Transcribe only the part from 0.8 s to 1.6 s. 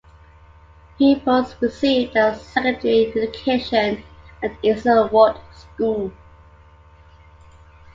Pupils